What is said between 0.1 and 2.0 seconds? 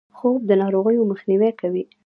خوب د ناروغیو مخنیوی کوي